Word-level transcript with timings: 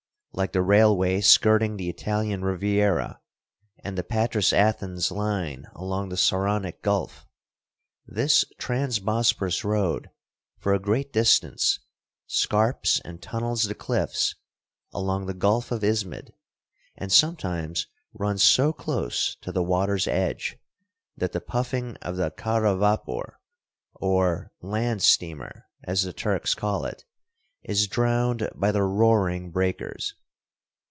Like 0.33 0.53
the 0.53 0.61
railway 0.61 1.19
skirting 1.19 1.75
the 1.75 1.89
Italian 1.89 2.41
Riviera, 2.41 3.19
and 3.83 3.97
the 3.97 4.03
Patras 4.03 4.53
Athens 4.53 5.11
line 5.11 5.65
along 5.75 6.07
the 6.07 6.15
Saronic 6.15 6.81
Gulf, 6.81 7.27
this 8.07 8.45
Trans 8.57 8.99
Bosporus 8.99 9.65
road 9.65 10.09
for 10.57 10.73
a 10.73 10.79
great 10.79 11.11
distance 11.11 11.79
scarps 12.27 13.01
and 13.03 13.21
tunnels 13.21 13.63
the 13.65 13.75
cliffs 13.75 14.33
along 14.93 15.25
the 15.25 15.33
Gulf 15.33 15.69
of 15.69 15.81
Ismid, 15.83 16.31
and 16.95 17.11
sometimes 17.11 17.87
runs 18.13 18.41
so 18.41 18.71
close 18.71 19.35
to 19.41 19.51
the 19.51 19.61
water' 19.61 19.95
s 19.95 20.07
edge 20.07 20.57
that 21.17 21.33
the 21.33 21.41
puffing 21.41 21.97
of 21.97 22.15
the 22.15 22.31
kara 22.31 22.77
vapor 22.77 23.37
or 23.95 24.53
"land 24.61 25.01
steamer," 25.03 25.65
as 25.83 26.03
the 26.03 26.13
Turks 26.13 26.55
call 26.55 26.85
it, 26.85 27.03
is 27.63 27.85
drowned 27.87 28.49
by 28.55 28.71
the 28.71 28.83
roaring 28.83 29.51
breakers. 29.51 30.15